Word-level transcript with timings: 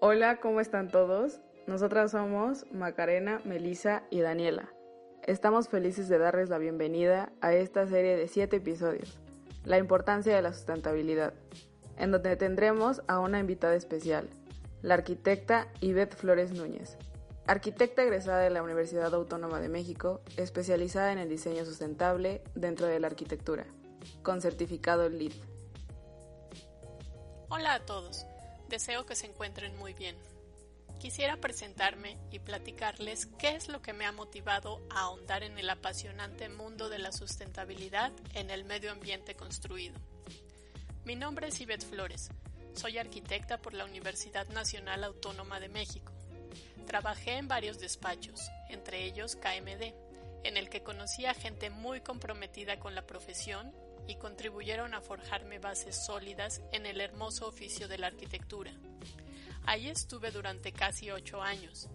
Hola, 0.00 0.40
¿cómo 0.40 0.60
están 0.60 0.88
todos? 0.88 1.40
Nosotras 1.68 2.10
somos 2.10 2.66
Macarena, 2.72 3.40
Melissa 3.44 4.02
y 4.10 4.20
Daniela. 4.20 4.68
Estamos 5.22 5.68
felices 5.68 6.08
de 6.08 6.18
darles 6.18 6.48
la 6.48 6.58
bienvenida 6.58 7.30
a 7.40 7.54
esta 7.54 7.86
serie 7.86 8.16
de 8.16 8.26
siete 8.26 8.56
episodios, 8.56 9.20
La 9.64 9.78
importancia 9.78 10.34
de 10.34 10.42
la 10.42 10.52
sustentabilidad, 10.52 11.32
en 11.96 12.10
donde 12.10 12.34
tendremos 12.34 13.02
a 13.06 13.20
una 13.20 13.38
invitada 13.38 13.76
especial, 13.76 14.28
la 14.82 14.94
arquitecta 14.94 15.68
Ivette 15.80 16.16
Flores 16.16 16.50
Núñez, 16.50 16.98
arquitecta 17.46 18.02
egresada 18.02 18.40
de 18.40 18.50
la 18.50 18.62
Universidad 18.62 19.14
Autónoma 19.14 19.60
de 19.60 19.68
México, 19.68 20.22
especializada 20.36 21.12
en 21.12 21.18
el 21.18 21.28
diseño 21.28 21.64
sustentable 21.64 22.42
dentro 22.54 22.86
de 22.86 23.00
la 23.00 23.08
arquitectura, 23.08 23.66
con 24.22 24.40
certificado 24.40 25.08
LEED. 25.08 25.32
Hola 27.48 27.74
a 27.74 27.84
todos. 27.84 28.24
Deseo 28.68 29.04
que 29.04 29.16
se 29.16 29.26
encuentren 29.26 29.76
muy 29.76 29.92
bien. 29.92 30.16
Quisiera 30.98 31.36
presentarme 31.36 32.16
y 32.30 32.38
platicarles 32.38 33.26
qué 33.26 33.56
es 33.56 33.68
lo 33.68 33.82
que 33.82 33.92
me 33.92 34.06
ha 34.06 34.12
motivado 34.12 34.80
a 34.88 35.00
ahondar 35.00 35.42
en 35.42 35.58
el 35.58 35.68
apasionante 35.68 36.48
mundo 36.48 36.88
de 36.88 37.00
la 37.00 37.10
sustentabilidad 37.10 38.12
en 38.34 38.50
el 38.50 38.64
medio 38.64 38.92
ambiente 38.92 39.34
construido. 39.34 39.96
Mi 41.04 41.16
nombre 41.16 41.48
es 41.48 41.60
Ivette 41.60 41.84
Flores. 41.84 42.30
Soy 42.74 42.98
arquitecta 42.98 43.58
por 43.58 43.74
la 43.74 43.84
Universidad 43.84 44.46
Nacional 44.48 45.02
Autónoma 45.02 45.58
de 45.58 45.68
México. 45.68 46.11
Trabajé 46.92 47.38
en 47.38 47.48
varios 47.48 47.78
despachos, 47.78 48.50
entre 48.68 49.06
ellos 49.06 49.34
KMD, 49.34 49.94
en 50.44 50.58
el 50.58 50.68
que 50.68 50.82
conocí 50.82 51.24
a 51.24 51.32
gente 51.32 51.70
muy 51.70 52.02
comprometida 52.02 52.78
con 52.78 52.94
la 52.94 53.06
profesión 53.06 53.72
y 54.06 54.16
contribuyeron 54.16 54.92
a 54.92 55.00
forjarme 55.00 55.58
bases 55.58 56.04
sólidas 56.04 56.60
en 56.70 56.84
el 56.84 57.00
hermoso 57.00 57.46
oficio 57.46 57.88
de 57.88 57.96
la 57.96 58.08
arquitectura. 58.08 58.72
Allí 59.64 59.88
estuve 59.88 60.32
durante 60.32 60.72
casi 60.72 61.10
ocho 61.10 61.40
años, 61.40 61.88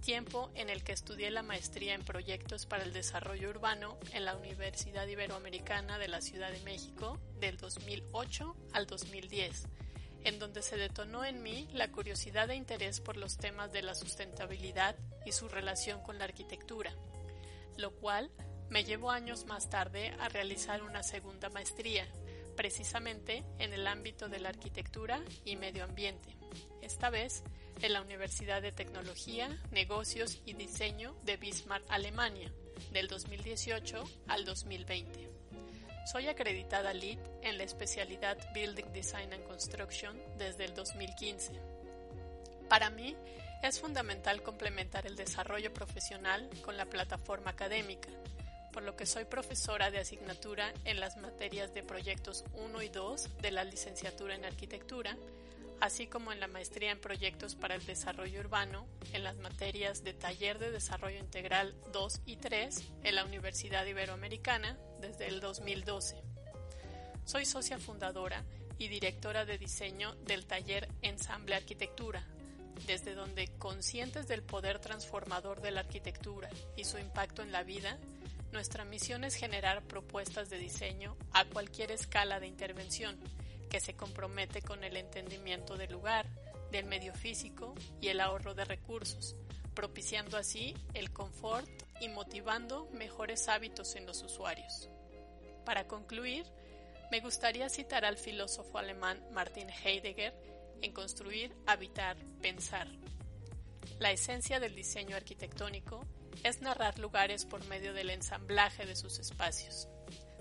tiempo 0.00 0.50
en 0.56 0.70
el 0.70 0.82
que 0.82 0.90
estudié 0.90 1.30
la 1.30 1.44
maestría 1.44 1.94
en 1.94 2.02
proyectos 2.02 2.66
para 2.66 2.82
el 2.82 2.92
desarrollo 2.92 3.48
urbano 3.48 3.96
en 4.12 4.24
la 4.24 4.34
Universidad 4.34 5.06
Iberoamericana 5.06 5.98
de 5.98 6.08
la 6.08 6.20
Ciudad 6.20 6.50
de 6.50 6.62
México 6.62 7.20
del 7.38 7.58
2008 7.58 8.56
al 8.72 8.88
2010, 8.88 9.68
en 10.24 10.38
donde 10.38 10.62
se 10.62 10.76
detonó 10.76 11.24
en 11.24 11.42
mí 11.42 11.68
la 11.72 11.90
curiosidad 11.90 12.50
e 12.50 12.54
interés 12.54 13.00
por 13.00 13.16
los 13.16 13.36
temas 13.36 13.72
de 13.72 13.82
la 13.82 13.94
sustentabilidad 13.94 14.96
y 15.26 15.32
su 15.32 15.48
relación 15.48 16.02
con 16.02 16.18
la 16.18 16.24
arquitectura, 16.24 16.92
lo 17.76 17.92
cual 17.92 18.30
me 18.68 18.84
llevó 18.84 19.10
años 19.10 19.44
más 19.46 19.68
tarde 19.68 20.14
a 20.18 20.28
realizar 20.28 20.82
una 20.82 21.02
segunda 21.02 21.50
maestría, 21.50 22.06
precisamente 22.56 23.44
en 23.58 23.72
el 23.72 23.86
ámbito 23.86 24.28
de 24.28 24.40
la 24.40 24.50
arquitectura 24.50 25.22
y 25.44 25.56
medio 25.56 25.84
ambiente, 25.84 26.36
esta 26.80 27.10
vez 27.10 27.42
en 27.80 27.92
la 27.92 28.02
Universidad 28.02 28.62
de 28.62 28.72
Tecnología, 28.72 29.58
Negocios 29.70 30.40
y 30.46 30.54
Diseño 30.54 31.16
de 31.24 31.36
Bismarck, 31.36 31.84
Alemania, 31.88 32.52
del 32.92 33.08
2018 33.08 34.04
al 34.28 34.44
2020. 34.44 35.28
Soy 36.04 36.26
acreditada 36.28 36.92
LEED 36.92 37.18
en 37.42 37.58
la 37.58 37.64
especialidad 37.64 38.36
Building 38.52 38.92
Design 38.92 39.32
and 39.32 39.44
Construction 39.44 40.20
desde 40.36 40.64
el 40.64 40.74
2015. 40.74 41.52
Para 42.68 42.90
mí, 42.90 43.16
es 43.62 43.78
fundamental 43.78 44.42
complementar 44.42 45.06
el 45.06 45.14
desarrollo 45.14 45.72
profesional 45.72 46.50
con 46.64 46.76
la 46.76 46.86
plataforma 46.86 47.52
académica, 47.52 48.08
por 48.72 48.82
lo 48.82 48.96
que 48.96 49.06
soy 49.06 49.26
profesora 49.26 49.92
de 49.92 50.00
asignatura 50.00 50.72
en 50.84 50.98
las 50.98 51.16
materias 51.16 51.72
de 51.72 51.84
proyectos 51.84 52.44
1 52.54 52.82
y 52.82 52.88
2 52.88 53.40
de 53.40 53.50
la 53.52 53.62
licenciatura 53.62 54.34
en 54.34 54.44
arquitectura, 54.44 55.16
así 55.82 56.06
como 56.06 56.30
en 56.30 56.38
la 56.38 56.46
maestría 56.46 56.92
en 56.92 57.00
proyectos 57.00 57.56
para 57.56 57.74
el 57.74 57.84
desarrollo 57.84 58.38
urbano, 58.38 58.86
en 59.12 59.24
las 59.24 59.36
materias 59.38 60.04
de 60.04 60.12
taller 60.12 60.60
de 60.60 60.70
desarrollo 60.70 61.18
integral 61.18 61.74
2 61.92 62.20
y 62.24 62.36
3 62.36 62.84
en 63.02 63.16
la 63.16 63.24
Universidad 63.24 63.84
Iberoamericana 63.84 64.78
desde 65.00 65.26
el 65.26 65.40
2012. 65.40 66.22
Soy 67.24 67.44
socia 67.46 67.78
fundadora 67.78 68.44
y 68.78 68.86
directora 68.86 69.44
de 69.44 69.58
diseño 69.58 70.14
del 70.24 70.46
taller 70.46 70.88
Ensamble 71.02 71.56
Arquitectura, 71.56 72.24
desde 72.86 73.14
donde, 73.14 73.48
conscientes 73.58 74.28
del 74.28 74.44
poder 74.44 74.78
transformador 74.78 75.62
de 75.62 75.72
la 75.72 75.80
arquitectura 75.80 76.48
y 76.76 76.84
su 76.84 76.98
impacto 76.98 77.42
en 77.42 77.50
la 77.50 77.64
vida, 77.64 77.98
nuestra 78.52 78.84
misión 78.84 79.24
es 79.24 79.34
generar 79.34 79.82
propuestas 79.82 80.48
de 80.48 80.58
diseño 80.58 81.16
a 81.32 81.44
cualquier 81.44 81.90
escala 81.90 82.38
de 82.38 82.46
intervención 82.46 83.18
que 83.72 83.80
se 83.80 83.94
compromete 83.94 84.60
con 84.60 84.84
el 84.84 84.98
entendimiento 84.98 85.78
del 85.78 85.92
lugar, 85.92 86.26
del 86.70 86.84
medio 86.84 87.14
físico 87.14 87.74
y 88.02 88.08
el 88.08 88.20
ahorro 88.20 88.54
de 88.54 88.66
recursos, 88.66 89.34
propiciando 89.72 90.36
así 90.36 90.76
el 90.92 91.10
confort 91.10 91.66
y 91.98 92.08
motivando 92.08 92.86
mejores 92.92 93.48
hábitos 93.48 93.96
en 93.96 94.04
los 94.04 94.22
usuarios. 94.22 94.90
Para 95.64 95.88
concluir, 95.88 96.44
me 97.10 97.20
gustaría 97.20 97.70
citar 97.70 98.04
al 98.04 98.18
filósofo 98.18 98.76
alemán 98.76 99.24
Martin 99.32 99.70
Heidegger 99.70 100.34
en 100.82 100.92
Construir, 100.92 101.56
Habitar, 101.66 102.18
Pensar. 102.42 102.88
La 103.98 104.12
esencia 104.12 104.60
del 104.60 104.74
diseño 104.74 105.16
arquitectónico 105.16 106.04
es 106.44 106.60
narrar 106.60 106.98
lugares 106.98 107.46
por 107.46 107.64
medio 107.68 107.94
del 107.94 108.10
ensamblaje 108.10 108.84
de 108.84 108.96
sus 108.96 109.18
espacios. 109.18 109.88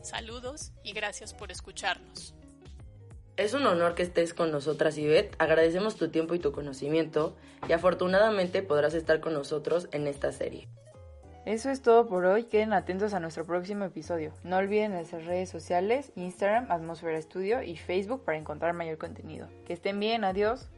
Saludos 0.03 0.73
y 0.83 0.91
gracias 0.91 1.33
por 1.33 1.49
escucharnos. 1.49 2.35
Es 3.41 3.55
un 3.55 3.65
honor 3.65 3.95
que 3.95 4.03
estés 4.03 4.35
con 4.35 4.51
nosotras, 4.51 4.99
Ivette. 4.99 5.35
Agradecemos 5.39 5.95
tu 5.95 6.09
tiempo 6.09 6.35
y 6.35 6.39
tu 6.39 6.51
conocimiento 6.51 7.35
y 7.67 7.71
afortunadamente 7.71 8.61
podrás 8.61 8.93
estar 8.93 9.19
con 9.19 9.33
nosotros 9.33 9.89
en 9.93 10.05
esta 10.05 10.31
serie. 10.31 10.67
Eso 11.47 11.71
es 11.71 11.81
todo 11.81 12.07
por 12.07 12.25
hoy. 12.25 12.43
Queden 12.43 12.71
atentos 12.71 13.15
a 13.15 13.19
nuestro 13.19 13.47
próximo 13.47 13.83
episodio. 13.83 14.31
No 14.43 14.57
olviden 14.57 14.91
nuestras 14.91 15.25
redes 15.25 15.49
sociales, 15.49 16.11
Instagram, 16.15 16.71
Atmósfera 16.71 17.19
Studio 17.19 17.63
y 17.63 17.77
Facebook 17.77 18.23
para 18.23 18.37
encontrar 18.37 18.73
mayor 18.75 18.99
contenido. 18.99 19.47
Que 19.65 19.73
estén 19.73 19.99
bien, 19.99 20.23
adiós. 20.23 20.69